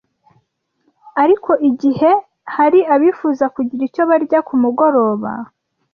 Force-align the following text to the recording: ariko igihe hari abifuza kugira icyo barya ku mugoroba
ariko 1.23 1.51
igihe 1.69 2.11
hari 2.55 2.79
abifuza 2.95 3.45
kugira 3.55 3.81
icyo 3.87 4.03
barya 4.09 4.39
ku 4.47 4.53
mugoroba 4.61 5.31